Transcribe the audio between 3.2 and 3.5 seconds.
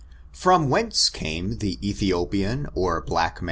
man?